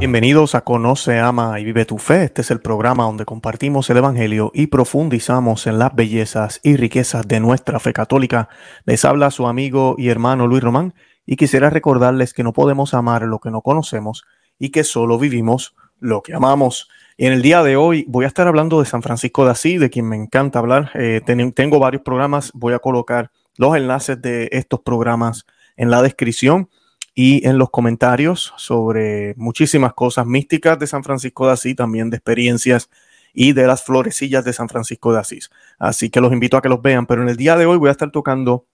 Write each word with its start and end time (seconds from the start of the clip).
Bienvenidos 0.00 0.54
a 0.54 0.62
Conoce, 0.62 1.18
Ama 1.18 1.60
y 1.60 1.64
Vive 1.64 1.84
tu 1.84 1.98
Fe. 1.98 2.24
Este 2.24 2.40
es 2.40 2.50
el 2.50 2.62
programa 2.62 3.04
donde 3.04 3.26
compartimos 3.26 3.90
el 3.90 3.98
Evangelio 3.98 4.50
y 4.54 4.68
profundizamos 4.68 5.66
en 5.66 5.78
las 5.78 5.94
bellezas 5.94 6.58
y 6.62 6.76
riquezas 6.76 7.28
de 7.28 7.38
nuestra 7.38 7.78
fe 7.80 7.92
católica. 7.92 8.48
Les 8.86 9.04
habla 9.04 9.30
su 9.30 9.46
amigo 9.46 9.96
y 9.98 10.08
hermano 10.08 10.46
Luis 10.46 10.62
Román 10.62 10.94
y 11.26 11.36
quisiera 11.36 11.68
recordarles 11.68 12.32
que 12.32 12.42
no 12.42 12.54
podemos 12.54 12.94
amar 12.94 13.24
lo 13.24 13.40
que 13.40 13.50
no 13.50 13.60
conocemos 13.60 14.24
y 14.58 14.70
que 14.70 14.84
solo 14.84 15.18
vivimos 15.18 15.74
lo 15.98 16.22
que 16.22 16.32
amamos. 16.32 16.88
Y 17.18 17.26
en 17.26 17.34
el 17.34 17.42
día 17.42 17.62
de 17.62 17.76
hoy 17.76 18.06
voy 18.08 18.24
a 18.24 18.28
estar 18.28 18.48
hablando 18.48 18.80
de 18.80 18.86
San 18.86 19.02
Francisco 19.02 19.44
de 19.44 19.50
Asís, 19.50 19.80
de 19.80 19.90
quien 19.90 20.08
me 20.08 20.16
encanta 20.16 20.60
hablar. 20.60 20.92
Eh, 20.94 21.20
tengo 21.54 21.78
varios 21.78 22.02
programas, 22.02 22.52
voy 22.54 22.72
a 22.72 22.78
colocar 22.78 23.32
los 23.58 23.76
enlaces 23.76 24.22
de 24.22 24.48
estos 24.52 24.80
programas 24.80 25.44
en 25.76 25.90
la 25.90 26.00
descripción 26.00 26.70
y 27.14 27.46
en 27.46 27.58
los 27.58 27.70
comentarios 27.70 28.52
sobre 28.56 29.34
muchísimas 29.36 29.94
cosas 29.94 30.26
místicas 30.26 30.78
de 30.78 30.86
San 30.86 31.04
Francisco 31.04 31.46
de 31.46 31.52
Asís, 31.52 31.76
también 31.76 32.10
de 32.10 32.16
experiencias 32.16 32.88
y 33.32 33.52
de 33.52 33.66
las 33.66 33.84
florecillas 33.84 34.44
de 34.44 34.52
San 34.52 34.68
Francisco 34.68 35.12
de 35.12 35.20
Asís. 35.20 35.50
Así 35.78 36.10
que 36.10 36.20
los 36.20 36.32
invito 36.32 36.56
a 36.56 36.62
que 36.62 36.68
los 36.68 36.82
vean, 36.82 37.06
pero 37.06 37.22
en 37.22 37.28
el 37.28 37.36
día 37.36 37.56
de 37.56 37.66
hoy 37.66 37.78
voy 37.78 37.88
a 37.88 37.92
estar 37.92 38.10
tocando 38.10 38.66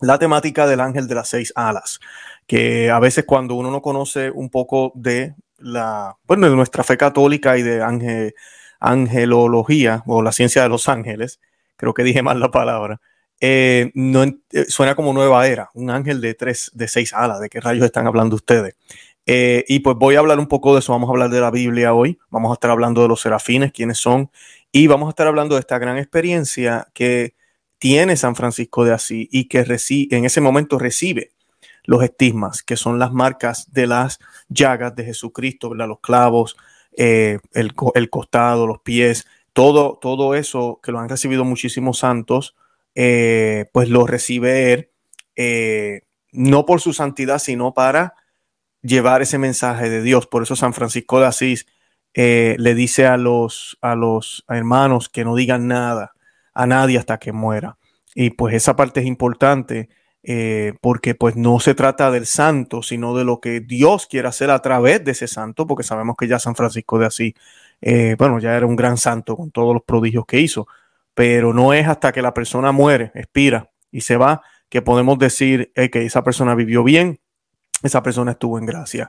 la 0.00 0.18
temática 0.18 0.66
del 0.66 0.80
ángel 0.80 1.06
de 1.06 1.14
las 1.14 1.28
seis 1.28 1.52
alas, 1.56 2.00
que 2.46 2.90
a 2.90 2.98
veces 2.98 3.24
cuando 3.24 3.54
uno 3.54 3.70
no 3.70 3.80
conoce 3.80 4.30
un 4.30 4.50
poco 4.50 4.92
de 4.94 5.34
la, 5.58 6.16
bueno, 6.26 6.50
de 6.50 6.56
nuestra 6.56 6.84
fe 6.84 6.96
católica 6.96 7.56
y 7.56 7.62
de 7.62 7.82
angelología 8.80 10.02
o 10.06 10.22
la 10.22 10.32
ciencia 10.32 10.62
de 10.62 10.68
los 10.68 10.88
ángeles, 10.88 11.40
creo 11.76 11.94
que 11.94 12.02
dije 12.02 12.22
mal 12.22 12.40
la 12.40 12.50
palabra, 12.50 13.00
eh, 13.40 13.92
eh, 13.94 14.64
suena 14.68 14.94
como 14.94 15.12
nueva 15.12 15.46
era, 15.46 15.70
un 15.74 15.90
ángel 15.90 16.20
de 16.20 16.34
tres, 16.34 16.70
de 16.74 16.88
seis 16.88 17.12
alas, 17.12 17.40
¿de 17.40 17.48
qué 17.48 17.60
rayos 17.60 17.84
están 17.84 18.06
hablando 18.06 18.36
ustedes? 18.36 18.76
Eh, 19.26 19.64
y 19.68 19.80
pues 19.80 19.96
voy 19.96 20.14
a 20.16 20.20
hablar 20.20 20.38
un 20.38 20.46
poco 20.46 20.72
de 20.72 20.80
eso, 20.80 20.92
vamos 20.92 21.08
a 21.08 21.12
hablar 21.12 21.30
de 21.30 21.40
la 21.40 21.50
Biblia 21.50 21.92
hoy, 21.92 22.18
vamos 22.30 22.50
a 22.50 22.54
estar 22.54 22.70
hablando 22.70 23.02
de 23.02 23.08
los 23.08 23.20
serafines, 23.20 23.72
quiénes 23.72 23.98
son, 23.98 24.30
y 24.72 24.86
vamos 24.86 25.08
a 25.08 25.10
estar 25.10 25.26
hablando 25.26 25.56
de 25.56 25.60
esta 25.60 25.78
gran 25.78 25.98
experiencia 25.98 26.88
que 26.94 27.34
tiene 27.78 28.16
San 28.16 28.36
Francisco 28.36 28.84
de 28.84 28.92
Asís 28.92 29.28
y 29.30 29.48
que 29.48 29.66
en 30.10 30.24
ese 30.24 30.40
momento 30.40 30.78
recibe 30.78 31.32
los 31.84 32.02
estigmas, 32.02 32.62
que 32.62 32.76
son 32.76 32.98
las 32.98 33.12
marcas 33.12 33.72
de 33.72 33.86
las 33.86 34.18
llagas 34.48 34.96
de 34.96 35.04
Jesucristo, 35.04 35.74
los 35.74 36.00
clavos, 36.00 36.56
el, 36.92 37.40
el, 37.52 38.10
costado, 38.10 38.66
los 38.66 38.80
pies, 38.80 39.26
todo, 39.52 39.98
todo 40.00 40.34
eso 40.34 40.80
que 40.82 40.90
lo 40.92 41.00
han 41.00 41.08
recibido 41.08 41.44
muchísimos 41.44 41.98
santos 41.98 42.56
eh, 42.98 43.66
pues 43.72 43.90
lo 43.90 44.06
recibe 44.06 44.72
él, 44.72 44.90
eh, 45.36 46.00
no 46.32 46.64
por 46.64 46.80
su 46.80 46.94
santidad, 46.94 47.38
sino 47.38 47.74
para 47.74 48.14
llevar 48.80 49.20
ese 49.20 49.36
mensaje 49.36 49.90
de 49.90 50.00
Dios. 50.00 50.26
Por 50.26 50.42
eso 50.42 50.56
San 50.56 50.72
Francisco 50.72 51.20
de 51.20 51.26
Asís 51.26 51.66
eh, 52.14 52.56
le 52.58 52.74
dice 52.74 53.06
a 53.06 53.18
los, 53.18 53.76
a 53.82 53.96
los 53.96 54.46
hermanos 54.48 55.10
que 55.10 55.24
no 55.26 55.34
digan 55.34 55.68
nada 55.68 56.14
a 56.54 56.66
nadie 56.66 56.96
hasta 56.96 57.18
que 57.18 57.32
muera. 57.32 57.76
Y 58.14 58.30
pues 58.30 58.54
esa 58.54 58.76
parte 58.76 59.00
es 59.00 59.06
importante 59.06 59.90
porque 60.80 61.14
pues 61.14 61.36
no 61.36 61.60
se 61.60 61.76
trata 61.76 62.10
del 62.10 62.26
santo, 62.26 62.82
sino 62.82 63.16
de 63.16 63.24
lo 63.24 63.40
que 63.40 63.60
Dios 63.60 64.08
quiere 64.08 64.26
hacer 64.26 64.50
a 64.50 64.60
través 64.60 65.04
de 65.04 65.12
ese 65.12 65.28
santo, 65.28 65.68
porque 65.68 65.84
sabemos 65.84 66.16
que 66.18 66.26
ya 66.26 66.40
San 66.40 66.56
Francisco 66.56 66.98
de 66.98 67.06
Asís, 67.06 67.34
bueno, 68.18 68.40
ya 68.40 68.56
era 68.56 68.66
un 68.66 68.74
gran 68.74 68.96
santo 68.96 69.36
con 69.36 69.52
todos 69.52 69.72
los 69.72 69.84
prodigios 69.84 70.26
que 70.26 70.40
hizo, 70.40 70.66
pero 71.16 71.54
no 71.54 71.72
es 71.72 71.88
hasta 71.88 72.12
que 72.12 72.20
la 72.20 72.34
persona 72.34 72.72
muere, 72.72 73.10
expira 73.14 73.70
y 73.90 74.02
se 74.02 74.18
va 74.18 74.42
que 74.68 74.82
podemos 74.82 75.18
decir 75.18 75.72
que 75.74 76.04
esa 76.04 76.22
persona 76.22 76.54
vivió 76.54 76.84
bien, 76.84 77.20
esa 77.82 78.02
persona 78.02 78.32
estuvo 78.32 78.58
en 78.58 78.66
gracia. 78.66 79.08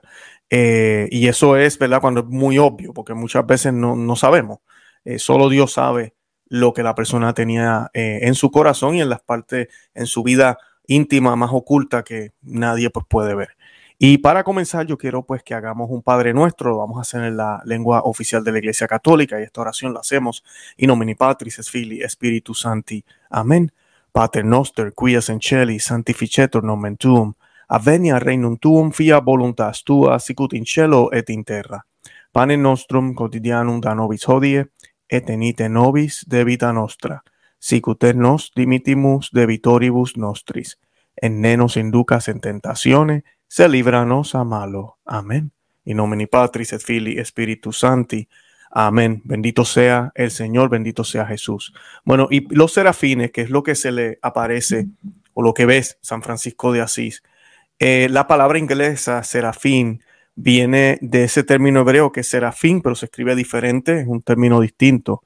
Eh, 0.50 1.10
y 1.12 1.28
eso 1.28 1.58
es, 1.58 1.78
¿verdad? 1.78 2.00
Cuando 2.00 2.22
es 2.22 2.26
muy 2.28 2.60
obvio, 2.60 2.94
porque 2.94 3.14
muchas 3.14 3.46
veces 3.46 3.74
no, 3.74 4.16
sabemos. 4.16 4.60
Eh, 5.04 5.20
solo 5.20 5.50
Dios 5.50 5.74
sabe 5.74 6.16
lo 6.46 6.74
que 6.74 6.82
la 6.82 6.96
persona 6.96 7.34
tenía 7.34 7.92
eh, 7.94 8.20
en 8.22 8.36
su 8.36 8.52
corazón 8.52 8.96
y 8.96 9.02
en 9.02 9.10
las 9.10 9.22
partes, 9.22 9.68
en 9.94 10.06
su 10.06 10.24
vida 10.24 10.58
íntima 10.88 11.36
más 11.36 11.50
oculta 11.52 12.04
que 12.04 12.32
nadie 12.42 12.90
pues, 12.90 13.06
puede 13.10 13.36
ver. 13.36 13.57
Y 14.00 14.20
para 14.20 14.44
comenzar, 14.44 14.86
yo 14.86 14.96
quiero 14.96 15.26
pues 15.26 15.42
que 15.42 15.56
hagamos 15.56 15.90
un 15.90 16.04
Padre 16.04 16.32
Nuestro, 16.32 16.70
lo 16.70 16.78
vamos 16.78 17.00
a 17.00 17.02
hacer 17.02 17.24
en 17.24 17.36
la 17.36 17.62
lengua 17.66 18.02
oficial 18.04 18.44
de 18.44 18.52
la 18.52 18.60
Iglesia 18.60 18.88
Católica 18.88 19.40
y 19.40 19.44
esta 19.44 19.62
oración 19.62 19.92
la 19.92 20.02
hacemos 20.02 20.44
in 20.78 20.88
nomine 20.88 21.16
Patris 21.16 21.58
et 21.58 21.66
Filii 21.66 22.04
Spiritus 22.08 22.62
Santi. 22.62 23.04
Amén. 23.32 23.72
Pater 24.12 24.46
noster, 24.46 24.94
quias 24.94 25.30
en 25.30 25.40
celi, 25.42 25.80
sanctificetur 25.80 26.64
nomen 26.64 26.98
tuum, 26.98 27.34
avenia 27.68 28.20
regnum 28.20 28.58
tuum, 28.58 28.92
fia 28.92 29.20
voluntas 29.20 29.84
tua, 29.84 30.20
sicut 30.20 30.54
in 30.54 30.66
cielo 30.66 31.10
et 31.12 31.30
in 31.30 31.44
terra. 31.44 31.86
Pane 32.32 32.58
nostrum 32.58 33.16
quotidianum 33.16 33.82
da 33.82 33.96
nobis 33.96 34.28
hodie, 34.28 34.68
et 35.10 35.30
enite 35.30 35.70
nobis 35.70 36.24
debita 36.30 36.72
nostra, 36.72 37.24
sicut 37.60 38.04
et 38.04 38.16
nos 38.16 38.52
dimitimus 38.56 39.32
debitoribus 39.34 40.18
nostris, 40.18 40.78
en 41.22 41.42
nenos 41.42 41.78
inducas 41.78 42.28
en 42.28 42.42
tentazione, 42.42 43.24
se 43.48 43.70
líbranos 43.70 44.36
a 44.36 44.44
malo. 44.44 44.98
Amén. 45.06 45.52
Y 45.86 45.94
nomini 45.94 46.28
Patris 46.28 46.74
et 46.74 46.82
Filii 46.82 47.24
Spiritus 47.24 47.80
Santi. 47.80 48.28
Amén. 48.72 49.22
Bendito 49.24 49.64
sea 49.64 50.12
el 50.16 50.32
Señor, 50.32 50.70
bendito 50.70 51.04
sea 51.04 51.26
Jesús. 51.26 51.74
Bueno, 52.04 52.28
y 52.30 52.54
los 52.54 52.74
serafines, 52.74 53.32
que 53.32 53.42
es 53.42 53.50
lo 53.50 53.64
que 53.64 53.76
se 53.76 53.92
le 53.92 54.20
aparece 54.22 54.88
o 55.34 55.42
lo 55.42 55.54
que 55.54 55.66
ves 55.66 55.98
San 56.02 56.22
Francisco 56.22 56.72
de 56.72 56.82
Asís. 56.82 57.24
Eh, 57.80 58.08
la 58.10 58.28
palabra 58.28 58.60
inglesa 58.60 59.24
serafín 59.24 60.04
viene 60.36 60.98
de 61.02 61.24
ese 61.24 61.44
término 61.44 61.82
hebreo 61.82 62.12
que 62.12 62.22
es 62.22 62.28
serafín, 62.28 62.82
pero 62.82 62.96
se 62.96 63.06
escribe 63.06 63.36
diferente, 63.36 64.02
es 64.02 64.08
un 64.08 64.22
término 64.22 64.60
distinto, 64.60 65.24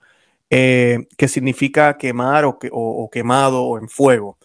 eh, 0.50 1.08
que 1.18 1.28
significa 1.28 1.98
quemar 1.98 2.46
o, 2.46 2.59
o 2.72 3.09
quemado 3.09 3.64
o 3.64 3.80
en 3.80 3.90
fuego. 3.90 4.38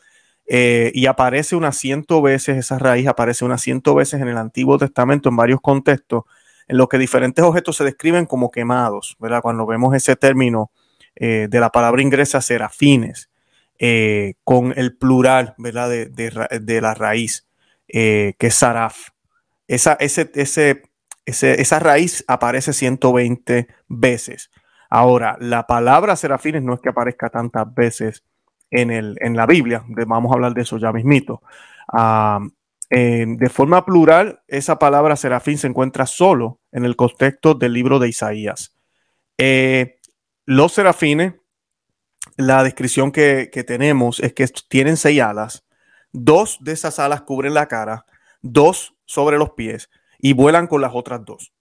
Eh, 0.48 0.92
y 0.94 1.06
aparece 1.06 1.56
unas 1.56 1.76
ciento 1.76 2.22
veces, 2.22 2.56
esa 2.56 2.78
raíz 2.78 3.08
aparece 3.08 3.44
unas 3.44 3.60
ciento 3.60 3.94
veces 3.94 4.20
en 4.20 4.28
el 4.28 4.38
Antiguo 4.38 4.78
Testamento 4.78 5.28
en 5.28 5.36
varios 5.36 5.60
contextos, 5.60 6.24
en 6.68 6.76
los 6.78 6.88
que 6.88 6.98
diferentes 6.98 7.44
objetos 7.44 7.76
se 7.76 7.84
describen 7.84 8.26
como 8.26 8.50
quemados, 8.50 9.16
¿verdad? 9.18 9.42
Cuando 9.42 9.66
vemos 9.66 9.94
ese 9.94 10.14
término 10.16 10.70
eh, 11.16 11.48
de 11.50 11.60
la 11.60 11.70
palabra 11.70 12.02
ingresa 12.02 12.40
serafines, 12.40 13.30
eh, 13.78 14.34
con 14.44 14.72
el 14.76 14.96
plural, 14.96 15.54
¿verdad? 15.58 15.90
De, 15.90 16.80
la 16.80 16.94
raíz, 16.94 17.46
que 17.88 18.36
es 18.38 18.54
saraf. 18.54 19.08
Esa, 19.68 19.94
ese, 19.94 20.30
ese, 20.34 20.82
esa 21.26 21.78
raíz 21.78 22.24
aparece 22.28 22.72
120 22.72 23.66
veces. 23.88 24.50
Ahora, 24.88 25.36
la 25.40 25.66
palabra 25.66 26.16
serafines 26.16 26.62
no 26.62 26.74
es 26.74 26.80
que 26.80 26.88
aparezca 26.88 27.28
tantas 27.28 27.72
veces 27.74 28.22
en, 28.70 28.90
el, 28.90 29.16
en 29.20 29.36
la 29.36 29.46
Biblia. 29.46 29.84
vamos 30.06 30.30
a 30.30 30.34
hablar 30.34 30.54
de 30.54 30.62
eso 30.62 30.78
ya 30.78 30.92
mismito. 30.92 31.42
Ah, 31.92 32.40
de 32.88 33.48
forma 33.50 33.84
plural, 33.84 34.42
esa 34.46 34.78
palabra 34.78 35.16
serafín 35.16 35.58
se 35.58 35.66
encuentra 35.66 36.06
solo 36.06 36.60
en 36.70 36.84
el 36.84 36.94
contexto 36.94 37.54
del 37.54 37.72
libro 37.72 37.98
de 37.98 38.08
Isaías. 38.08 38.76
Eh, 39.38 39.98
los 40.44 40.72
serafines, 40.72 41.34
la 42.36 42.62
descripción 42.62 43.12
que, 43.12 43.48
tenemos 43.66 44.20
es 44.20 44.32
que 44.32 44.46
tienen 44.68 44.96
seis 44.96 45.20
alas, 45.20 45.64
dos 46.12 46.58
de 46.60 46.72
esas 46.72 46.98
alas 46.98 47.22
cubren 47.22 47.54
la 47.54 47.66
cara, 47.66 48.06
dos 48.40 48.94
sobre 49.04 49.38
los 49.38 49.50
pies 49.50 49.90
y 50.18 50.32
vuelan 50.32 50.66
con 50.66 50.80
las 50.80 50.92
otras 50.94 51.24
dos. 51.24 51.52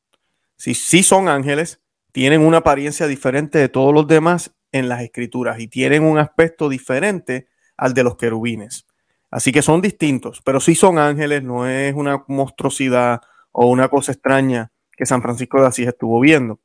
Si 0.57 0.73
sí 0.75 1.03
son 1.03 1.27
ángeles, 1.27 1.81
tienen 2.11 2.41
una 2.41 2.57
apariencia 2.57 3.07
diferente 3.07 3.57
de 3.57 3.67
todos 3.67 3.93
los 3.93 4.07
demás 4.07 4.54
en 4.75 4.90
las 4.90 5.02
escrituras 5.02 5.59
y 5.59 5.68
tienen 5.68 6.03
un 6.03 6.18
aspecto 6.18 6.68
diferente 6.68 7.47
al 7.78 7.94
de 7.94 8.03
los 8.03 8.18
querubines. 8.18 8.86
Así 9.31 9.53
que 9.53 9.62
son 9.62 9.81
distintos, 9.81 10.41
pero 10.44 10.59
sí 10.59 10.75
son 10.75 11.00
ángeles, 11.00 11.44
no 11.44 11.66
es 11.66 11.94
una 11.94 12.26
monstruosidad 12.28 13.22
o 13.53 13.67
una 13.67 13.88
cosa 13.88 14.11
extraña 14.11 14.72
que 14.91 15.05
San 15.05 15.22
Francisco 15.22 15.61
de 15.61 15.67
Asís 15.67 15.88
estuvo 15.88 16.20
viendo. 16.20 16.59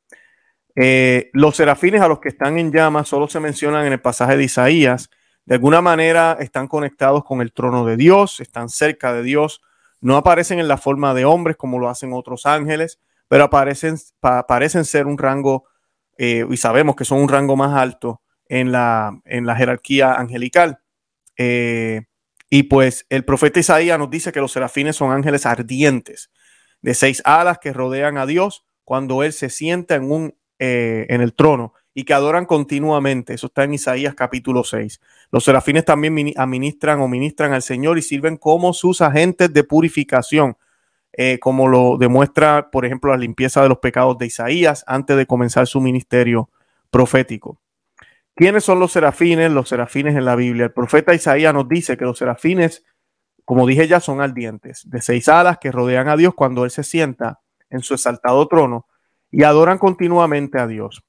Eh, 0.75 1.29
los 1.33 1.55
serafines 1.55 2.01
a 2.01 2.09
los 2.09 2.19
que 2.19 2.29
están 2.29 2.57
en 2.57 2.71
llamas 2.71 3.07
solo 3.07 3.29
se 3.29 3.39
mencionan 3.39 3.85
en 3.85 3.93
el 3.93 4.01
pasaje 4.01 4.35
de 4.35 4.43
Isaías. 4.43 5.09
De 5.45 5.55
alguna 5.55 5.81
manera 5.81 6.37
están 6.39 6.67
conectados 6.67 7.23
con 7.23 7.41
el 7.41 7.53
trono 7.53 7.85
de 7.85 7.95
Dios, 7.95 8.41
están 8.41 8.67
cerca 8.67 9.13
de 9.13 9.23
Dios. 9.23 9.61
No 10.01 10.17
aparecen 10.17 10.59
en 10.59 10.67
la 10.67 10.77
forma 10.77 11.13
de 11.13 11.23
hombres 11.23 11.55
como 11.55 11.79
lo 11.79 11.89
hacen 11.89 12.11
otros 12.11 12.45
ángeles, 12.45 12.99
pero 13.29 13.45
aparecen, 13.45 13.95
parecen 14.19 14.83
ser 14.83 15.07
un 15.07 15.17
rango 15.17 15.65
eh, 16.17 16.45
y 16.49 16.57
sabemos 16.57 16.95
que 16.95 17.05
son 17.05 17.19
un 17.19 17.29
rango 17.29 17.55
más 17.55 17.77
alto 17.77 18.21
en 18.47 18.71
la, 18.71 19.19
en 19.25 19.45
la 19.45 19.55
jerarquía 19.55 20.13
angelical. 20.13 20.79
Eh, 21.37 22.01
y 22.49 22.63
pues 22.63 23.05
el 23.09 23.23
profeta 23.23 23.59
Isaías 23.59 23.97
nos 23.97 24.09
dice 24.09 24.31
que 24.31 24.41
los 24.41 24.51
serafines 24.51 24.97
son 24.97 25.11
ángeles 25.11 25.45
ardientes 25.45 26.29
de 26.81 26.93
seis 26.93 27.21
alas 27.25 27.59
que 27.59 27.73
rodean 27.73 28.17
a 28.17 28.25
Dios 28.25 28.65
cuando 28.83 29.23
Él 29.23 29.31
se 29.31 29.49
sienta 29.49 29.95
en, 29.95 30.11
un, 30.11 30.35
eh, 30.59 31.05
en 31.09 31.21
el 31.21 31.33
trono 31.33 31.73
y 31.93 32.03
que 32.03 32.13
adoran 32.13 32.45
continuamente. 32.45 33.33
Eso 33.33 33.47
está 33.47 33.63
en 33.63 33.73
Isaías 33.73 34.15
capítulo 34.15 34.63
6. 34.63 34.99
Los 35.31 35.43
serafines 35.43 35.85
también 35.85 36.33
administran 36.35 36.99
o 37.01 37.07
ministran 37.07 37.53
al 37.53 37.61
Señor 37.61 37.97
y 37.97 38.01
sirven 38.01 38.37
como 38.37 38.73
sus 38.73 39.01
agentes 39.01 39.53
de 39.53 39.63
purificación. 39.63 40.57
Eh, 41.13 41.39
como 41.39 41.67
lo 41.67 41.97
demuestra, 41.97 42.69
por 42.71 42.85
ejemplo, 42.85 43.11
la 43.11 43.17
limpieza 43.17 43.61
de 43.61 43.69
los 43.69 43.79
pecados 43.79 44.17
de 44.17 44.27
Isaías 44.27 44.83
antes 44.87 45.17
de 45.17 45.25
comenzar 45.25 45.67
su 45.67 45.81
ministerio 45.81 46.49
profético. 46.89 47.59
¿Quiénes 48.35 48.63
son 48.63 48.79
los 48.79 48.91
serafines? 48.91 49.51
Los 49.51 49.69
serafines 49.69 50.15
en 50.15 50.25
la 50.25 50.35
Biblia. 50.35 50.65
El 50.65 50.71
profeta 50.71 51.13
Isaías 51.13 51.53
nos 51.53 51.67
dice 51.67 51.97
que 51.97 52.05
los 52.05 52.17
serafines, 52.17 52.85
como 53.45 53.67
dije 53.67 53.87
ya, 53.87 53.99
son 53.99 54.21
ardientes, 54.21 54.89
de 54.89 55.01
seis 55.01 55.27
alas 55.27 55.57
que 55.59 55.71
rodean 55.71 56.07
a 56.07 56.15
Dios 56.15 56.33
cuando 56.33 56.63
Él 56.63 56.71
se 56.71 56.83
sienta 56.83 57.41
en 57.69 57.81
su 57.81 57.93
exaltado 57.93 58.47
trono 58.47 58.87
y 59.31 59.43
adoran 59.43 59.77
continuamente 59.77 60.59
a 60.59 60.67
Dios. 60.67 61.03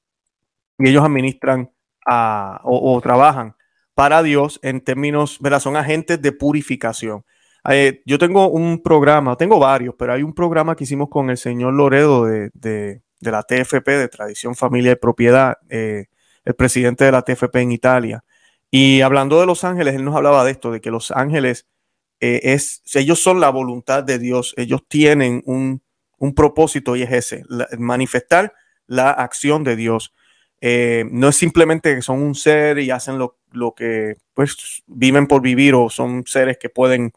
Y 0.79 0.89
ellos 0.89 1.03
administran 1.03 1.71
o, 2.05 2.99
trabajan 3.01 3.55
para 3.93 4.23
Dios 4.23 4.59
en 4.63 4.81
términos, 4.81 5.37
¿verdad? 5.39 5.59
Son 5.59 5.77
agentes 5.77 6.21
de 6.21 6.31
purificación. 6.31 7.23
Eh, 7.69 8.01
yo 8.05 8.17
tengo 8.19 8.49
un 8.49 8.81
programa, 8.83 9.37
tengo 9.37 9.57
varios, 9.57 9.95
pero 9.97 10.13
hay 10.13 10.23
un 10.23 10.33
programa 10.33 10.75
que 10.75 10.83
hicimos 10.83 11.09
con 11.09 11.29
el 11.29 11.37
señor 11.37 11.73
Loredo 11.73 12.25
de, 12.25 12.49
de, 12.53 13.01
la 13.21 13.43
TFP, 13.43 13.87
de 13.87 14.09
Tradición, 14.09 14.55
Familia 14.55 14.91
y 14.91 14.95
Propiedad, 14.95 15.57
eh, 15.69 16.07
el 16.43 16.55
presidente 16.55 17.05
de 17.05 17.11
la 17.13 17.21
TFP 17.21 17.55
en 17.57 17.71
Italia. 17.71 18.23
Y 18.69 19.01
hablando 19.01 19.39
de 19.39 19.45
los 19.45 19.63
ángeles, 19.63 19.95
él 19.95 20.03
nos 20.03 20.15
hablaba 20.15 20.43
de 20.43 20.51
esto, 20.51 20.71
de 20.71 20.81
que 20.81 20.91
los 20.91 21.11
ángeles, 21.11 21.67
eh, 22.19 22.41
es, 22.43 22.81
ellos 22.95 23.21
son 23.21 23.39
la 23.39 23.49
voluntad 23.49 24.03
de 24.03 24.19
Dios, 24.19 24.53
ellos 24.57 24.81
tienen 24.87 25.41
un, 25.45 25.81
un 26.17 26.35
propósito 26.35 26.95
y 26.97 27.03
es 27.03 27.11
ese, 27.11 27.43
manifestar 27.77 28.53
la 28.87 29.11
acción 29.11 29.63
de 29.63 29.77
Dios. 29.77 30.13
no 30.61 31.29
es 31.29 31.35
simplemente 31.35 31.95
que 31.95 32.01
son 32.01 32.21
un 32.21 32.35
ser 32.35 32.79
y 32.79 32.91
hacen 32.91 33.17
lo, 33.17 33.37
lo, 33.51 33.73
que 33.73 34.15
pues 34.33 34.83
viven 34.87 35.27
por 35.27 35.41
vivir 35.41 35.75
o 35.75 35.89
son 35.89 36.23
seres 36.25 36.57
que 36.57 36.69
pueden 36.69 37.13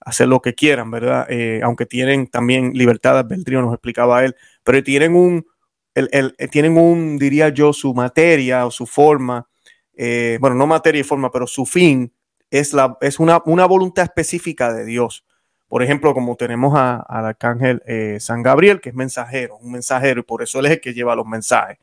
hacer 0.00 0.28
lo 0.28 0.40
que 0.40 0.54
quieran, 0.54 0.90
¿verdad? 0.90 1.26
Eh, 1.28 1.60
aunque 1.62 1.86
tienen 1.86 2.28
también 2.28 2.72
libertad 2.74 3.24
de 3.24 3.52
nos 3.52 3.74
explicaba 3.74 4.24
él, 4.24 4.36
pero 4.62 4.82
tienen 4.82 5.14
un, 5.14 5.46
el, 5.94 6.34
eh, 6.38 6.48
tienen 6.48 6.76
un, 6.78 7.18
diría 7.18 7.48
yo, 7.48 7.72
su 7.72 7.94
materia 7.94 8.66
o 8.66 8.70
su 8.70 8.86
forma, 8.86 9.48
eh, 9.96 10.38
bueno, 10.40 10.56
no 10.56 10.66
materia 10.66 11.00
y 11.00 11.04
forma, 11.04 11.30
pero 11.30 11.46
su 11.46 11.66
fin 11.66 12.12
es, 12.50 12.72
la, 12.72 12.96
es 13.00 13.18
una, 13.18 13.42
una 13.44 13.66
voluntad 13.66 14.04
específica 14.04 14.72
de 14.72 14.84
Dios. 14.84 15.24
Por 15.66 15.82
ejemplo, 15.82 16.14
como 16.14 16.34
tenemos 16.36 16.72
al 16.78 17.26
arcángel 17.26 17.82
San 18.20 18.42
Gabriel, 18.42 18.80
que 18.80 18.88
es 18.88 18.94
mensajero, 18.94 19.58
un 19.58 19.72
mensajero, 19.72 20.20
y 20.20 20.22
por 20.22 20.42
eso 20.42 20.60
él 20.60 20.66
es 20.66 20.72
el 20.72 20.80
que 20.80 20.94
lleva 20.94 21.14
los 21.14 21.26
mensajes. 21.26 21.76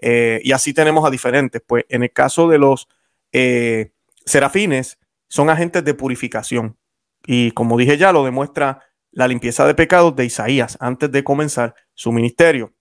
y 0.00 0.52
así 0.52 0.72
tenemos 0.72 1.06
a 1.06 1.10
diferentes. 1.10 1.60
Pues 1.66 1.84
en 1.90 2.02
el 2.02 2.12
caso 2.12 2.48
de 2.48 2.56
los 2.56 2.88
serafines, 4.24 4.98
son 5.28 5.50
agentes 5.50 5.84
de 5.84 5.92
purificación. 5.92 6.78
Y 7.26 7.50
como 7.50 7.76
dije 7.76 7.98
ya, 7.98 8.12
lo 8.12 8.24
demuestra 8.24 8.80
la 9.10 9.28
limpieza 9.28 9.66
de 9.66 9.74
pecados 9.74 10.14
de 10.14 10.24
Isaías 10.24 10.78
antes 10.80 11.10
de 11.10 11.24
comenzar 11.24 11.74
su 11.94 12.12
ministerio. 12.12 12.72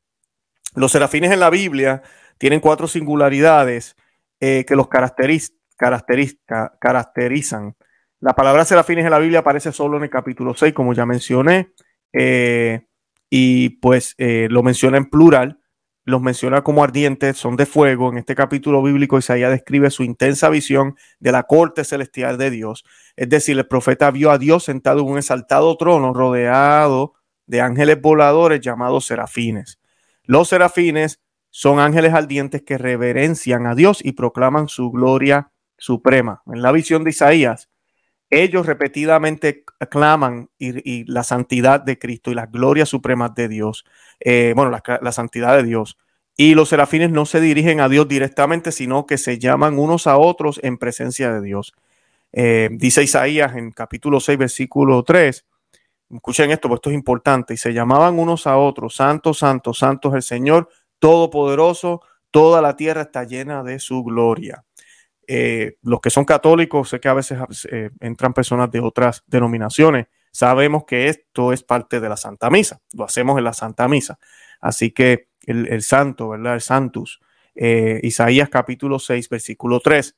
Los 0.76 0.92
serafines 0.92 1.32
en 1.32 1.40
la 1.40 1.50
Biblia 1.50 2.04
tienen 2.38 2.60
cuatro 2.60 2.88
singularidades 2.88 3.96
eh, 4.40 4.66
que 4.68 4.76
los 4.76 4.88
caracterizan. 4.88 7.76
La 8.20 8.34
palabra 8.34 8.66
serafines 8.66 9.06
en 9.06 9.12
la 9.12 9.20
Biblia 9.20 9.40
aparece 9.40 9.72
solo 9.72 9.98
en 9.98 10.04
el 10.04 10.10
capítulo 10.10 10.54
6, 10.54 10.74
como 10.74 10.94
ya 10.94 11.06
mencioné, 11.06 11.74
eh, 12.14 12.88
y 13.30 13.70
pues 13.70 14.16
eh, 14.18 14.48
lo 14.50 14.64
menciona 14.64 14.98
en 14.98 15.10
plural 15.10 15.60
los 16.06 16.22
menciona 16.22 16.64
como 16.64 16.84
ardientes, 16.84 17.36
son 17.36 17.56
de 17.56 17.66
fuego. 17.66 18.10
En 18.12 18.20
este 18.20 18.36
capítulo 18.36 18.82
bíblico 18.82 19.18
Isaías 19.18 19.52
describe 19.52 19.90
su 19.90 20.04
intensa 20.04 20.50
visión 20.50 20.96
de 21.20 21.32
la 21.32 21.44
corte 21.44 21.84
celestial 21.84 22.38
de 22.38 22.52
Dios. 22.52 22.86
Es 23.16 23.28
decir, 23.28 23.58
el 23.58 23.68
profeta 23.68 24.12
vio 24.12 24.30
a 24.30 24.38
Dios 24.38 24.64
sentado 24.64 25.02
en 25.02 25.08
un 25.08 25.18
exaltado 25.18 25.76
trono 25.78 26.14
rodeado 26.14 27.16
de 27.48 27.62
ángeles 27.62 28.00
voladores 28.00 28.62
llamados 28.62 29.08
serafines. 29.08 29.80
Los 30.24 30.50
serafines 30.50 31.20
son 31.50 31.80
ángeles 31.80 32.14
ardientes 32.14 32.62
que 32.62 32.78
reverencian 32.78 33.66
a 33.66 33.74
Dios 33.74 34.00
y 34.04 34.12
proclaman 34.12 34.68
su 34.68 34.92
gloria 34.92 35.52
suprema. 35.78 36.44
En 36.46 36.62
la 36.62 36.72
visión 36.72 37.04
de 37.04 37.10
Isaías, 37.10 37.70
ellos 38.30 38.66
repetidamente 38.66 39.64
claman 39.90 40.50
y, 40.58 41.04
la 41.12 41.24
santidad 41.24 41.82
de 41.82 42.00
Cristo 42.00 42.32
y 42.32 42.36
las 42.36 42.52
glorias 42.52 42.90
supremas 42.90 43.36
de 43.36 43.48
Dios. 43.48 43.86
Eh, 44.20 44.54
bueno, 44.56 44.72
la, 44.72 45.12
santidad 45.12 45.56
de 45.56 45.64
Dios. 45.64 45.98
Y 46.38 46.56
los 46.56 46.70
serafines 46.70 47.12
no 47.12 47.26
se 47.26 47.40
dirigen 47.40 47.80
a 47.80 47.90
Dios 47.90 48.08
directamente, 48.08 48.72
sino 48.72 49.06
que 49.06 49.18
se 49.18 49.40
llaman 49.40 49.80
unos 49.80 50.08
a 50.08 50.18
otros 50.18 50.60
en 50.64 50.78
presencia 50.78 51.32
de 51.32 51.42
Dios. 51.42 51.74
Eh, 52.34 52.70
dice 52.72 53.04
Isaías 53.04 53.56
en 53.56 53.72
capítulo 53.72 54.20
6, 54.20 54.38
versículo 54.38 55.04
3. 55.04 55.46
Escuchen 56.10 56.52
esto, 56.52 56.68
porque 56.68 56.80
esto 56.80 56.90
es 56.90 56.96
importante. 56.96 57.54
Y 57.54 57.58
se 57.58 57.74
llamaban 57.74 58.20
unos 58.20 58.48
a 58.48 58.58
otros, 58.58 58.96
santo, 58.96 59.34
santo, 59.34 59.74
santo 59.74 60.10
es 60.10 60.16
el 60.16 60.24
Señor, 60.24 60.70
todopoderoso, 61.00 62.02
toda 62.32 62.62
la 62.62 62.76
tierra 62.76 63.04
está 63.04 63.24
llena 63.24 63.64
de 63.64 63.80
su 63.80 64.04
gloria. 64.04 64.66
Eh, 65.28 65.78
los 65.82 66.02
que 66.02 66.10
son 66.10 66.26
católicos, 66.26 66.90
sé 66.90 67.00
que 67.00 67.08
a 67.08 67.14
veces 67.14 67.40
entran 68.00 68.34
personas 68.34 68.70
de 68.72 68.80
otras 68.80 69.24
denominaciones, 69.28 70.08
sabemos 70.32 70.84
que 70.86 71.08
esto 71.08 71.54
es 71.54 71.64
parte 71.64 72.00
de 72.00 72.10
la 72.10 72.18
Santa 72.18 72.50
Misa, 72.50 72.82
lo 72.94 73.06
hacemos 73.06 73.38
en 73.38 73.44
la 73.44 73.54
Santa 73.54 73.88
Misa. 73.88 74.20
Así 74.62 74.92
que 74.92 75.30
el, 75.46 75.82
santo, 75.84 76.30
¿verdad? 76.30 76.56
El 76.56 76.62
santus, 76.62 77.20
eh, 77.56 78.00
Isaías 78.04 78.50
capítulo 78.50 79.00
6, 79.00 79.30
versículo 79.30 79.80
3. 79.80 80.16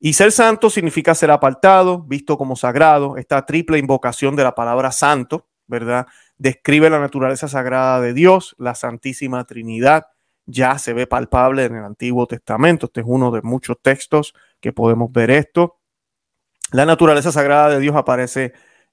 Y 0.00 0.14
ser 0.14 0.32
santo 0.32 0.68
significa 0.68 1.14
ser 1.14 1.30
apartado, 1.30 2.02
visto 2.02 2.36
como 2.36 2.56
sagrado. 2.56 3.16
Esta 3.16 3.46
triple 3.46 3.78
invocación 3.78 4.34
de 4.34 4.42
la 4.42 4.54
palabra 4.54 4.90
santo, 4.90 5.46
¿verdad? 5.68 6.06
Describe 6.38 6.90
la 6.90 6.98
naturaleza 6.98 7.46
sagrada 7.46 8.00
de 8.00 8.12
Dios, 8.12 8.56
la 8.58 8.74
Santísima 8.74 9.44
Trinidad. 9.44 10.06
Ya 10.46 10.78
se 10.78 10.92
ve 10.92 11.06
palpable 11.06 11.64
en 11.64 11.76
el 11.76 11.84
Antiguo 11.84 12.26
Testamento. 12.26 12.86
Este 12.86 13.00
es 13.00 13.06
uno 13.08 13.30
de 13.30 13.42
muchos 13.42 13.76
textos 13.80 14.34
que 14.60 14.72
podemos 14.72 15.12
ver 15.12 15.30
esto. 15.30 15.78
La 16.72 16.86
naturaleza 16.86 17.32
sagrada 17.32 17.68
de 17.68 17.80
Dios 17.80 17.96
aparece 17.96 18.52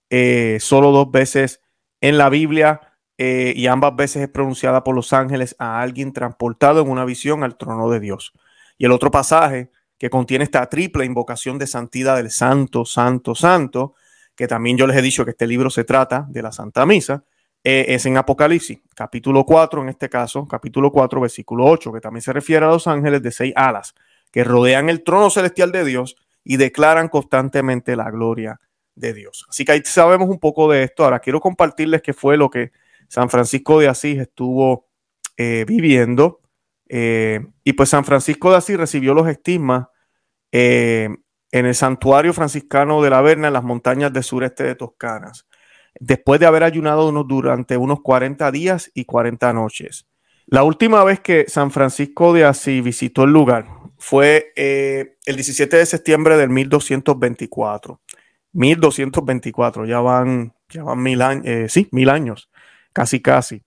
eh, 0.09 0.57
solo 0.59 0.91
dos 0.91 1.11
veces 1.11 1.61
en 2.01 2.17
la 2.17 2.29
Biblia 2.29 2.81
eh, 3.17 3.53
y 3.55 3.67
ambas 3.67 3.95
veces 3.95 4.23
es 4.23 4.29
pronunciada 4.29 4.83
por 4.83 4.95
los 4.95 5.13
ángeles 5.13 5.55
a 5.59 5.81
alguien 5.81 6.13
transportado 6.13 6.81
en 6.81 6.89
una 6.89 7.05
visión 7.05 7.43
al 7.43 7.57
trono 7.57 7.89
de 7.89 7.99
Dios. 7.99 8.33
Y 8.77 8.85
el 8.85 8.91
otro 8.91 9.11
pasaje 9.11 9.71
que 9.97 10.09
contiene 10.09 10.45
esta 10.45 10.67
triple 10.69 11.05
invocación 11.05 11.57
de 11.59 11.67
santidad 11.67 12.15
del 12.15 12.31
Santo, 12.31 12.85
Santo, 12.85 13.35
Santo, 13.35 13.93
que 14.35 14.47
también 14.47 14.77
yo 14.77 14.87
les 14.87 14.95
he 14.95 15.01
dicho 15.01 15.25
que 15.25 15.31
este 15.31 15.45
libro 15.45 15.69
se 15.69 15.83
trata 15.83 16.25
de 16.29 16.41
la 16.41 16.53
Santa 16.53 16.85
Misa, 16.85 17.25
eh, 17.63 17.85
es 17.89 18.05
en 18.05 18.17
Apocalipsis, 18.17 18.79
capítulo 18.95 19.45
4, 19.45 19.81
en 19.81 19.89
este 19.89 20.09
caso, 20.09 20.47
capítulo 20.47 20.91
4, 20.91 21.21
versículo 21.21 21.65
8, 21.65 21.93
que 21.93 22.01
también 22.01 22.21
se 22.21 22.33
refiere 22.33 22.65
a 22.65 22.69
los 22.69 22.87
ángeles 22.87 23.21
de 23.21 23.31
seis 23.31 23.53
alas, 23.55 23.93
que 24.31 24.43
rodean 24.43 24.89
el 24.89 25.03
trono 25.03 25.29
celestial 25.29 25.71
de 25.71 25.83
Dios 25.83 26.15
y 26.43 26.57
declaran 26.57 27.09
constantemente 27.09 27.95
la 27.95 28.09
gloria 28.11 28.59
de 28.95 29.13
Dios. 29.13 29.45
Así 29.49 29.65
que 29.65 29.71
ahí 29.73 29.81
sabemos 29.85 30.29
un 30.29 30.39
poco 30.39 30.71
de 30.71 30.83
esto. 30.83 31.03
Ahora 31.03 31.19
quiero 31.19 31.39
compartirles 31.39 32.01
qué 32.01 32.13
fue 32.13 32.37
lo 32.37 32.49
que 32.49 32.71
San 33.07 33.29
Francisco 33.29 33.79
de 33.79 33.87
Asís 33.87 34.19
estuvo 34.19 34.87
eh, 35.37 35.65
viviendo. 35.67 36.41
Eh, 36.87 37.45
y 37.63 37.73
pues 37.73 37.89
San 37.89 38.03
Francisco 38.03 38.51
de 38.51 38.57
Asís 38.57 38.77
recibió 38.77 39.13
los 39.13 39.27
estigmas 39.27 39.87
eh, 40.51 41.09
en 41.51 41.65
el 41.65 41.75
santuario 41.75 42.33
franciscano 42.33 43.01
de 43.01 43.09
la 43.09 43.21
Verna 43.21 43.47
en 43.47 43.53
las 43.53 43.63
montañas 43.63 44.11
del 44.11 44.23
sureste 44.23 44.63
de 44.63 44.75
Toscanas, 44.75 45.47
después 45.99 46.39
de 46.39 46.45
haber 46.45 46.63
ayunado 46.63 47.09
unos, 47.09 47.27
durante 47.27 47.77
unos 47.77 48.01
40 48.01 48.51
días 48.51 48.91
y 48.93 49.05
40 49.05 49.53
noches. 49.53 50.05
La 50.47 50.63
última 50.63 51.03
vez 51.03 51.19
que 51.19 51.45
San 51.47 51.71
Francisco 51.71 52.33
de 52.33 52.45
Asís 52.45 52.83
visitó 52.83 53.23
el 53.23 53.31
lugar 53.31 53.67
fue 53.99 54.51
el 54.55 55.35
17 55.35 55.77
de 55.77 55.85
septiembre 55.85 56.37
del 56.37 56.49
1224. 56.49 57.99
1224, 58.53 59.85
ya 59.85 59.99
van, 59.99 60.53
ya 60.69 60.83
van 60.83 61.03
mil 61.03 61.21
años, 61.21 61.45
eh, 61.45 61.67
sí, 61.69 61.87
mil 61.91 62.09
años, 62.09 62.49
casi, 62.93 63.21
casi. 63.21 63.61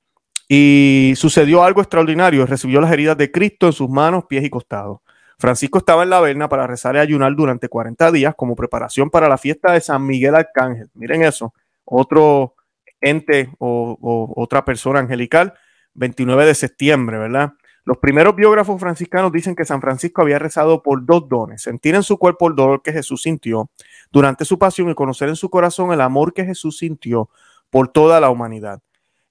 Y 0.49 1.13
sucedió 1.17 1.63
algo 1.63 1.81
extraordinario, 1.81 2.47
recibió 2.47 2.81
las 2.81 2.93
heridas 2.93 3.17
de 3.17 3.31
Cristo 3.31 3.67
en 3.67 3.73
sus 3.73 3.89
manos, 3.89 4.25
pies 4.29 4.45
y 4.45 4.51
costados. 4.51 5.01
Francisco 5.39 5.79
estaba 5.79 6.03
en 6.03 6.11
la 6.11 6.21
Verna 6.21 6.49
para 6.49 6.67
rezar 6.67 6.97
y 6.97 6.99
ayunar 6.99 7.35
durante 7.35 7.69
40 7.69 8.13
días 8.13 8.35
como 8.37 8.55
preparación 8.55 9.11
para 9.11 9.29
la 9.29 9.39
fiesta 9.39 9.73
de 9.73 9.81
San 9.81 10.05
Miguel 10.07 10.35
Arcángel. 10.35 10.89
Miren 10.95 11.23
eso, 11.23 11.55
otro 11.93 12.55
ente 13.01 13.51
o, 13.59 14.33
otra 14.37 14.65
persona 14.65 15.01
angelical, 15.01 15.55
29 15.95 16.47
de 16.47 16.55
septiembre, 16.55 17.19
¿verdad? 17.19 17.53
Los 17.85 17.99
primeros 17.99 18.37
biógrafos 18.37 18.81
franciscanos 18.81 19.33
dicen 19.33 19.57
que 19.57 19.65
San 19.65 19.81
Francisco 19.81 20.23
había 20.23 20.39
rezado 20.39 20.83
por 20.83 21.05
dos 21.05 21.29
dones, 21.29 21.63
sentir 21.63 21.95
en 21.95 22.05
su 22.05 22.17
cuerpo 22.17 22.49
el 22.49 22.55
dolor 22.55 22.81
que 22.81 22.93
Jesús 22.93 23.23
sintió 23.23 23.71
durante 24.11 24.45
su 24.45 24.59
pasión 24.59 24.89
y 24.89 24.95
conocer 24.95 25.29
en 25.29 25.37
su 25.37 25.51
corazón 25.51 25.93
el 25.93 26.01
amor 26.01 26.33
que 26.33 26.45
Jesús 26.45 26.79
sintió 26.79 27.29
por 27.71 27.89
toda 27.89 28.21
la 28.21 28.31
humanidad. 28.31 28.81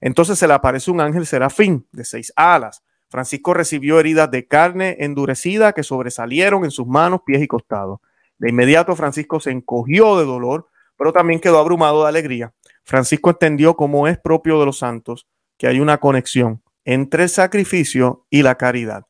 Entonces 0.00 0.38
se 0.38 0.46
le 0.46 0.52
aparece 0.52 0.90
un 0.90 1.00
ángel 1.00 1.26
serafín 1.26 1.86
de 1.92 2.04
seis 2.04 2.32
alas. 2.36 2.82
Francisco 3.08 3.54
recibió 3.54 3.98
heridas 3.98 4.30
de 4.30 4.46
carne 4.46 4.96
endurecida 5.00 5.72
que 5.72 5.82
sobresalieron 5.82 6.64
en 6.64 6.70
sus 6.70 6.86
manos, 6.86 7.22
pies 7.24 7.42
y 7.42 7.48
costados. 7.48 8.00
De 8.38 8.50
inmediato 8.50 8.94
Francisco 8.96 9.40
se 9.40 9.50
encogió 9.50 10.18
de 10.18 10.24
dolor, 10.24 10.68
pero 11.02 11.12
también 11.12 11.40
quedó 11.40 11.58
abrumado 11.58 12.04
de 12.04 12.08
alegría, 12.10 12.54
Francisco 12.84 13.30
entendió 13.30 13.74
como 13.74 14.06
es 14.06 14.20
propio 14.20 14.60
de 14.60 14.66
los 14.66 14.78
santos 14.78 15.26
que 15.58 15.66
hay 15.66 15.80
una 15.80 15.98
conexión 15.98 16.62
entre 16.84 17.24
el 17.24 17.28
sacrificio 17.28 18.24
y 18.30 18.42
la 18.42 18.54
caridad. 18.54 19.06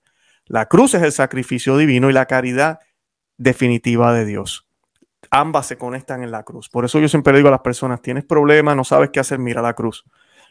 La 0.46 0.70
cruz 0.70 0.94
es 0.94 1.02
el 1.02 1.12
sacrificio 1.12 1.76
divino 1.76 2.08
y 2.08 2.14
la 2.14 2.24
caridad 2.24 2.78
definitiva 3.36 4.14
de 4.14 4.24
Dios. 4.24 4.66
Ambas 5.30 5.66
se 5.66 5.76
conectan 5.76 6.22
en 6.22 6.30
la 6.30 6.44
cruz. 6.44 6.70
Por 6.70 6.86
eso 6.86 6.98
yo 6.98 7.08
siempre 7.08 7.36
digo 7.36 7.48
a 7.48 7.50
las 7.50 7.60
personas, 7.60 8.00
tienes 8.00 8.24
problemas, 8.24 8.74
no 8.74 8.84
sabes 8.84 9.10
qué 9.10 9.20
hacer, 9.20 9.38
mira 9.38 9.60
la 9.60 9.74
cruz. 9.74 10.06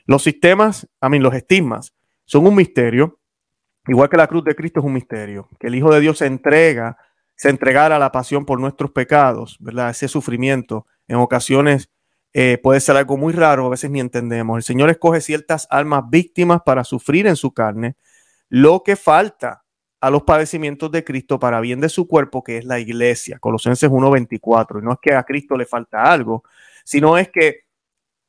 Los 0.06 0.22
sistemas, 0.22 0.88
a 1.00 1.10
mí 1.10 1.18
los 1.18 1.34
estigmas, 1.34 1.96
son 2.26 2.46
un 2.46 2.54
misterio, 2.54 3.18
igual 3.88 4.10
que 4.10 4.18
la 4.18 4.28
cruz 4.28 4.44
de 4.44 4.54
Cristo 4.54 4.82
es 4.82 4.86
un 4.86 4.94
misterio, 4.94 5.50
que 5.60 5.66
el 5.66 5.74
Hijo 5.74 5.92
de 5.92 6.02
Dios 6.02 6.20
se 6.20 6.28
entrega, 6.28 7.00
se 7.36 7.50
entregara 7.50 7.96
a 7.96 8.00
la 8.00 8.12
pasión 8.12 8.46
por 8.46 8.60
nuestros 8.60 8.92
pecados, 8.92 9.58
¿verdad? 9.60 9.90
Ese 9.90 10.08
sufrimiento 10.08 10.86
en 11.12 11.18
ocasiones 11.18 11.90
eh, 12.34 12.58
puede 12.58 12.80
ser 12.80 12.96
algo 12.96 13.18
muy 13.18 13.34
raro, 13.34 13.66
a 13.66 13.70
veces 13.70 13.92
ni 13.92 14.00
entendemos. 14.00 14.56
El 14.56 14.64
Señor 14.64 14.90
escoge 14.90 15.20
ciertas 15.20 15.68
almas 15.70 16.04
víctimas 16.10 16.62
para 16.66 16.86
sufrir 16.86 17.28
en 17.28 17.36
su 17.36 17.54
carne, 17.54 17.98
lo 18.48 18.82
que 18.84 18.96
falta 18.96 19.66
a 20.00 20.10
los 20.10 20.24
padecimientos 20.24 20.90
de 20.90 21.04
Cristo 21.04 21.38
para 21.38 21.60
bien 21.60 21.82
de 21.82 21.90
su 21.90 22.08
cuerpo, 22.08 22.44
que 22.44 22.58
es 22.58 22.66
la 22.66 22.80
iglesia, 22.80 23.40
Colosenses 23.40 23.90
1.24. 23.90 24.80
Y 24.80 24.86
no 24.86 24.94
es 24.94 25.00
que 25.02 25.14
a 25.14 25.24
Cristo 25.24 25.58
le 25.58 25.66
falta 25.66 26.04
algo, 26.04 26.44
sino 26.86 27.18
es 27.18 27.30
que 27.30 27.66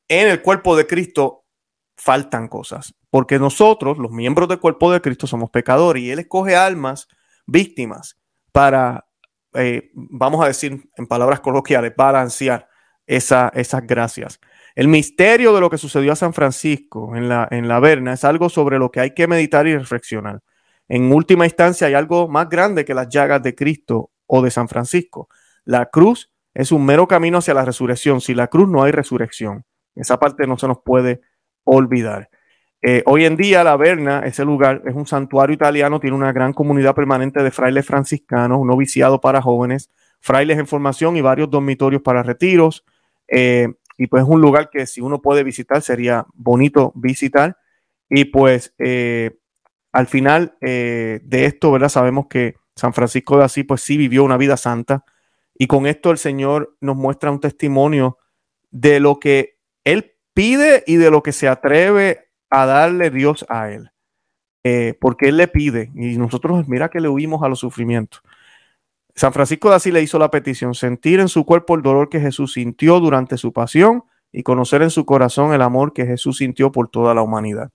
en 0.09 0.29
el 0.29 0.43
cuerpo 0.43 0.77
de 0.77 0.87
Cristo 0.87 1.45
faltan 1.97 2.49
cosas, 2.49 2.95
porque 3.11 3.39
nosotros, 3.39 3.97
los 3.97 4.11
miembros 4.11 4.49
del 4.49 4.59
cuerpo 4.59 4.91
de 4.91 5.01
Cristo, 5.01 5.29
somos 5.29 5.51
pecadores 5.51 6.03
y 6.03 6.11
Él 6.11 6.19
escoge 6.19 6.57
almas 6.57 7.07
víctimas 7.47 8.19
para, 8.51 9.07
eh, 9.55 9.91
vamos 9.95 10.45
a 10.45 10.49
decir 10.49 10.91
en 10.97 11.07
palabras 11.07 11.39
coloquiales, 11.39 11.95
balancear 11.97 12.69
esa, 13.17 13.51
esas 13.55 13.87
gracias. 13.87 14.41
El 14.75 14.89
misterio 14.89 15.55
de 15.55 15.61
lo 15.61 15.71
que 15.71 15.79
sucedió 15.79 16.13
a 16.13 16.17
San 16.17 16.33
Francisco 16.33 17.15
en 17.15 17.29
la, 17.29 17.47
en 17.51 17.69
la 17.69 17.79
Verna 17.81 18.15
es 18.15 18.25
algo 18.25 18.49
sobre 18.49 18.79
lo 18.79 18.91
que 18.91 19.01
hay 19.01 19.15
que 19.15 19.27
meditar 19.27 19.67
y 19.67 19.77
reflexionar. 19.77 20.41
En 20.89 21.13
última 21.13 21.45
instancia, 21.45 21.87
hay 21.87 21.95
algo 21.95 22.29
más 22.29 22.49
grande 22.49 22.85
que 22.85 22.95
las 22.95 23.09
llagas 23.09 23.43
de 23.43 23.55
Cristo 23.55 24.11
o 24.27 24.43
de 24.43 24.51
San 24.51 24.69
Francisco. 24.69 25.29
La 25.65 25.87
cruz 25.87 26.31
es 26.55 26.73
un 26.73 26.85
mero 26.85 27.07
camino 27.07 27.39
hacia 27.39 27.55
la 27.55 27.65
resurrección. 27.65 28.21
Sin 28.21 28.37
la 28.37 28.49
cruz 28.49 28.69
no 28.69 28.83
hay 28.83 28.93
resurrección. 28.93 29.65
Esa 29.95 30.19
parte 30.19 30.47
no 30.47 30.59
se 30.59 30.69
nos 30.69 30.79
puede 30.85 31.21
olvidar. 31.65 32.29
Eh, 32.85 33.03
hoy 33.07 33.25
en 33.27 33.37
día 33.37 33.63
la 33.63 33.77
Verna, 33.77 34.21
ese 34.25 34.45
lugar, 34.45 34.83
es 34.85 34.95
un 34.95 35.07
santuario 35.07 35.55
italiano, 35.55 36.01
tiene 36.01 36.17
una 36.17 36.33
gran 36.33 36.53
comunidad 36.53 36.95
permanente 36.95 37.43
de 37.43 37.51
frailes 37.53 37.87
franciscanos, 37.87 38.59
un 38.59 38.67
noviciado 38.67 39.21
para 39.21 39.41
jóvenes, 39.41 39.91
frailes 40.21 40.59
en 40.59 40.67
formación 40.67 41.17
y 41.17 41.21
varios 41.21 41.49
dormitorios 41.49 42.03
para 42.03 42.23
retiros. 42.23 42.85
Eh, 43.35 43.69
y 43.97 44.09
pues 44.09 44.25
es 44.25 44.29
un 44.29 44.43
lugar 44.43 44.69
que 44.69 44.87
si 44.87 45.01
uno 45.01 45.23
puede 45.23 45.43
visitar 45.43 45.81
sería 45.81 46.27
bonito 46.35 46.93
visitar. 46.95 47.57
Y 48.11 48.27
pues 48.27 48.75
eh, 48.79 49.39
al 49.91 50.07
final 50.07 50.57
eh, 50.61 51.21
de 51.25 51.47
esto, 51.47 51.73
¿verdad? 51.73 51.89
Sabemos 51.89 52.27
que 52.29 52.57
San 52.77 52.93
Francisco 52.93 53.39
de 53.39 53.45
Asís, 53.45 53.65
pues 53.67 53.81
sí 53.81 53.97
vivió 53.97 54.23
una 54.23 54.37
vida 54.37 54.57
santa. 54.57 55.05
Y 55.55 55.67
con 55.67 55.87
esto 55.87 56.11
el 56.11 56.19
Señor 56.19 56.77
nos 56.81 56.97
muestra 56.97 57.31
un 57.31 57.41
testimonio 57.41 58.19
de 58.71 59.01
lo 59.01 59.19
que 59.19 59.59
Él 59.85 60.13
pide 60.35 60.85
y 60.87 60.97
de 60.97 61.11
lo 61.11 61.23
que 61.23 61.33
se 61.33 61.49
atreve 61.49 62.29
a 62.51 62.67
darle 62.67 63.11
Dios 63.11 63.47
a 63.49 63.71
Él. 63.71 63.91
Porque 65.01 65.29
Él 65.29 65.37
le 65.37 65.49
pide 65.49 65.91
y 65.95 66.17
nosotros, 66.17 66.69
mira 66.69 66.89
que 66.89 67.01
le 67.01 67.09
huimos 67.09 67.43
a 67.43 67.49
los 67.49 67.61
sufrimientos. 67.61 68.23
San 69.15 69.33
Francisco 69.33 69.69
de 69.69 69.77
Asís 69.77 69.93
le 69.93 70.03
hizo 70.03 70.19
la 70.19 70.31
petición, 70.31 70.75
sentir 70.75 71.21
en 71.21 71.29
su 71.29 71.45
cuerpo 71.45 71.75
el 71.75 71.83
dolor 71.83 72.09
que 72.09 72.21
Jesús 72.21 72.55
sintió 72.55 72.99
durante 72.99 73.37
su 73.37 73.53
pasión 73.53 74.05
y 74.33 74.43
conocer 74.43 74.83
en 74.83 74.91
su 74.91 75.05
corazón 75.05 75.53
el 75.53 75.63
amor 75.63 75.93
que 75.93 76.07
Jesús 76.07 76.39
sintió 76.39 76.73
por 76.73 76.89
toda 76.89 77.15
la 77.15 77.23
humanidad. 77.23 77.71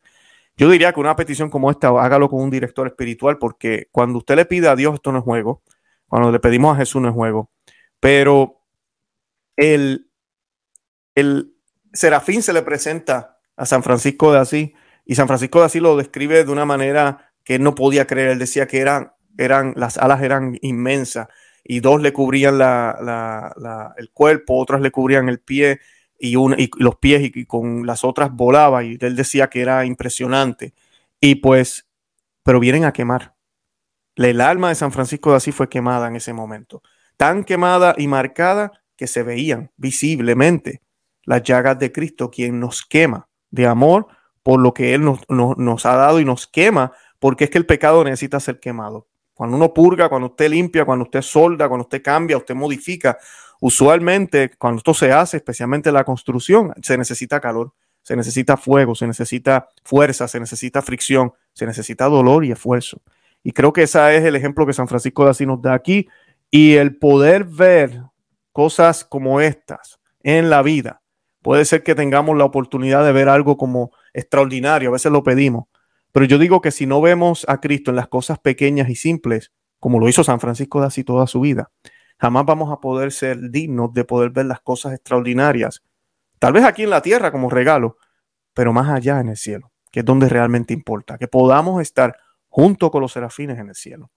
Yo 0.58 0.70
diría 0.70 0.92
que 0.92 1.00
una 1.00 1.16
petición 1.16 1.52
como 1.52 1.70
esta, 1.70 1.90
hágalo 1.90 2.30
con 2.30 2.42
un 2.42 2.50
director 2.50 2.88
espiritual, 2.88 3.38
porque 3.38 3.88
cuando 3.92 4.18
usted 4.18 4.36
le 4.36 4.46
pide 4.46 4.68
a 4.68 4.76
Dios, 4.76 4.96
esto 4.96 5.12
no 5.12 5.20
es 5.20 5.24
juego. 5.24 5.62
Cuando 6.08 6.32
le 6.32 6.40
pedimos 6.40 6.76
a 6.76 6.80
Jesús, 6.80 7.00
no 7.00 7.10
es 7.10 7.14
juego. 7.14 7.52
Pero 8.00 8.64
el, 9.56 10.10
el 11.14 11.54
serafín 11.94 12.42
se 12.42 12.54
le 12.54 12.64
presenta 12.64 13.38
a 13.56 13.68
San 13.68 13.84
Francisco 13.84 14.32
de 14.34 14.40
Asís, 14.40 14.72
y 15.06 15.14
San 15.14 15.28
Francisco 15.28 15.60
de 15.60 15.66
Asís 15.66 15.82
lo 15.82 15.96
describe 15.96 16.44
de 16.44 16.52
una 16.52 16.66
manera 16.66 17.32
que 17.44 17.56
él 17.56 17.64
no 17.64 17.76
podía 17.76 18.08
creer. 18.08 18.30
Él 18.30 18.40
decía 18.40 18.68
que 18.68 18.80
eran, 18.80 19.14
eran, 19.38 19.74
las 19.76 19.98
alas 19.98 20.22
eran 20.22 20.58
inmensas, 20.62 21.28
y 21.64 21.82
dos 21.82 22.02
le 22.02 22.14
cubrían 22.14 22.58
la, 22.58 23.94
el 23.98 24.12
cuerpo, 24.12 24.58
otras 24.58 24.82
le 24.82 24.92
cubrían 24.92 25.30
el 25.30 25.40
pie, 25.40 25.80
y, 26.20 26.38
y 26.38 26.70
los 26.78 26.96
pies 26.98 27.32
y, 27.36 27.46
con 27.46 27.86
las 27.86 28.04
otras 28.04 28.32
volaba 28.34 28.84
y 28.84 28.98
él 29.00 29.16
decía 29.16 29.48
que 29.48 29.62
era 29.62 29.86
impresionante. 29.86 30.74
Y 31.20 31.36
pues, 31.36 31.88
pero 32.44 32.60
vienen 32.60 32.86
a 32.86 32.94
quemar. 32.94 33.36
El 34.16 34.42
alma 34.42 34.70
de 34.70 34.76
San 34.76 34.92
Francisco 34.92 35.32
de 35.32 35.38
Asís 35.38 35.54
fue 35.54 35.70
quemada 35.70 36.08
en 36.08 36.16
ese 36.16 36.34
momento. 36.34 36.82
Tan 37.18 37.44
quemada 37.44 37.94
y 37.98 38.08
marcada 38.08 38.72
que 38.96 39.08
se 39.08 39.24
veían 39.24 39.72
visiblemente 39.78 40.82
las 41.24 41.44
llagas 41.44 41.78
de 41.78 41.92
Cristo, 41.92 42.32
quien 42.32 42.60
nos 42.60 42.84
quema 42.86 43.28
de 43.52 43.68
amor 43.68 44.08
por 44.42 44.60
lo 44.62 44.74
que 44.74 44.94
Él 44.94 45.04
nos, 45.04 45.20
nos 45.30 45.86
ha 45.86 45.96
dado 45.96 46.20
y 46.20 46.26
nos 46.26 46.48
quema, 46.48 46.94
porque 47.20 47.44
es 47.44 47.50
que 47.50 47.58
el 47.58 47.66
pecado 47.66 48.04
necesita 48.04 48.40
ser 48.40 48.60
quemado. 48.60 49.08
Cuando 49.38 49.56
uno 49.56 49.74
purga, 49.74 50.10
cuando 50.10 50.28
usted 50.30 50.50
limpia, 50.50 50.84
cuando 50.84 51.06
usted 51.06 51.22
solda, 51.22 51.70
cuando 51.70 51.84
usted 51.84 52.02
cambia, 52.02 52.36
usted 52.36 52.56
modifica, 52.56 53.18
Usualmente, 53.60 54.52
cuando 54.58 54.78
esto 54.78 54.94
se 54.94 55.12
hace, 55.12 55.38
especialmente 55.38 55.92
la 55.92 56.04
construcción, 56.04 56.74
se 56.82 56.98
necesita 56.98 57.40
calor, 57.40 57.74
se 58.04 58.16
necesita 58.16 58.56
fuego, 58.56 58.94
se 58.94 59.08
necesita 59.08 59.70
fuerza, 59.84 60.28
se 60.28 60.40
necesita 60.40 60.82
fricción, 60.82 61.34
se 61.54 61.66
necesita 61.66 62.06
dolor 62.06 62.46
y 62.46 62.52
esfuerzo. 62.52 63.02
Y 63.44 63.54
creo 63.54 63.74
que 63.74 63.84
ese 63.84 64.16
es 64.16 64.24
el 64.24 64.36
ejemplo 64.36 64.66
que 64.66 64.74
San 64.74 64.88
Francisco 64.88 65.24
de 65.24 65.32
Asís 65.32 65.48
nos 65.48 65.62
da 65.62 65.74
aquí. 65.74 66.08
Y 66.52 66.76
el 66.76 66.98
poder 66.98 67.46
ver 67.46 68.02
cosas 68.52 69.04
como 69.04 69.42
estas 69.42 70.00
en 70.22 70.50
la 70.50 70.62
vida, 70.62 71.02
puede 71.42 71.66
ser 71.66 71.84
que 71.84 71.96
tengamos 71.96 72.38
la 72.38 72.46
oportunidad 72.46 73.06
de 73.06 73.12
ver 73.12 73.30
algo 73.30 73.58
como 73.58 73.92
extraordinario, 74.14 74.90
a 74.90 74.94
veces 74.94 75.12
lo 75.12 75.24
pedimos. 75.24 75.66
Pero 76.18 76.26
yo 76.26 76.40
digo 76.40 76.62
que 76.62 76.72
si 76.72 76.88
no 76.88 77.00
vemos 77.00 77.46
a 77.48 77.62
Cristo 77.62 77.92
en 77.92 77.96
las 77.96 78.08
cosas 78.08 78.40
pequeñas 78.40 78.90
y 78.90 78.96
simples, 78.96 79.52
como 79.80 80.00
lo 80.00 80.10
hizo 80.10 80.24
San 80.24 80.40
Francisco 80.40 80.82
de 80.82 80.88
Asís 80.88 81.06
toda 81.06 81.28
su 81.28 81.42
vida, 81.42 81.70
jamás 82.18 82.44
vamos 82.44 82.72
a 82.74 82.82
poder 82.82 83.12
ser 83.12 83.52
dignos 83.52 83.94
de 83.94 84.04
poder 84.04 84.32
ver 84.32 84.48
las 84.48 84.60
cosas 84.62 84.94
extraordinarias. 84.94 85.84
Tal 86.40 86.54
vez 86.54 86.64
aquí 86.64 86.82
en 86.82 86.90
la 86.90 87.04
tierra 87.04 87.32
como 87.32 87.52
regalo, 87.52 87.98
pero 88.56 88.74
más 88.74 88.90
allá 88.90 89.20
en 89.20 89.30
el 89.30 89.38
cielo, 89.38 89.72
que 89.92 90.00
es 90.00 90.06
donde 90.08 90.28
realmente 90.28 90.74
importa, 90.74 91.20
que 91.20 91.28
podamos 91.28 91.84
estar 91.84 92.18
junto 92.58 92.90
con 92.90 93.02
los 93.02 93.12
serafines 93.12 93.60
en 93.60 93.70
el 93.70 93.76
cielo. 93.76 94.10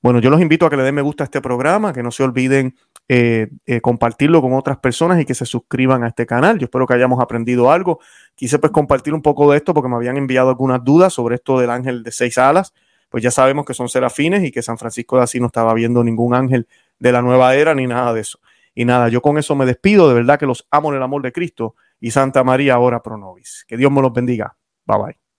Bueno, 0.00 0.20
yo 0.20 0.30
los 0.30 0.40
invito 0.40 0.64
a 0.64 0.70
que 0.70 0.76
le 0.76 0.84
den 0.84 0.94
me 0.94 1.02
gusta 1.02 1.24
a 1.24 1.26
este 1.26 1.40
programa, 1.40 1.92
que 1.92 2.04
no 2.04 2.12
se 2.12 2.22
olviden 2.22 2.76
eh, 3.08 3.48
eh, 3.66 3.80
compartirlo 3.80 4.40
con 4.40 4.52
otras 4.52 4.78
personas 4.78 5.20
y 5.20 5.24
que 5.24 5.34
se 5.34 5.44
suscriban 5.44 6.04
a 6.04 6.06
este 6.06 6.24
canal. 6.24 6.56
Yo 6.60 6.66
espero 6.66 6.86
que 6.86 6.94
hayamos 6.94 7.20
aprendido 7.20 7.72
algo. 7.72 7.98
Quise 8.36 8.60
pues 8.60 8.70
compartir 8.70 9.12
un 9.12 9.22
poco 9.22 9.50
de 9.50 9.56
esto 9.56 9.74
porque 9.74 9.88
me 9.88 9.96
habían 9.96 10.16
enviado 10.16 10.50
algunas 10.50 10.84
dudas 10.84 11.12
sobre 11.12 11.34
esto 11.34 11.58
del 11.58 11.68
ángel 11.68 12.04
de 12.04 12.12
seis 12.12 12.38
alas. 12.38 12.74
Pues 13.08 13.24
ya 13.24 13.32
sabemos 13.32 13.64
que 13.64 13.74
son 13.74 13.88
serafines 13.88 14.44
y 14.44 14.52
que 14.52 14.62
San 14.62 14.78
Francisco 14.78 15.16
de 15.16 15.24
Asís 15.24 15.40
no 15.40 15.48
estaba 15.48 15.74
viendo 15.74 16.04
ningún 16.04 16.32
ángel 16.32 16.68
de 17.00 17.10
la 17.10 17.22
nueva 17.22 17.56
era 17.56 17.74
ni 17.74 17.88
nada 17.88 18.14
de 18.14 18.20
eso. 18.20 18.38
Y 18.72 18.84
nada, 18.84 19.08
yo 19.08 19.20
con 19.20 19.36
eso 19.36 19.56
me 19.56 19.66
despido. 19.66 20.06
De 20.06 20.14
verdad 20.14 20.38
que 20.38 20.46
los 20.46 20.64
amo 20.70 20.90
en 20.90 20.98
el 20.98 21.02
amor 21.02 21.22
de 21.22 21.32
Cristo 21.32 21.74
y 21.98 22.12
Santa 22.12 22.44
María, 22.44 22.74
ahora 22.74 23.02
pro 23.02 23.18
nobis. 23.18 23.64
Que 23.66 23.76
Dios 23.76 23.90
me 23.90 24.00
los 24.00 24.12
bendiga. 24.12 24.56
Bye 24.86 24.96
bye. 24.96 25.29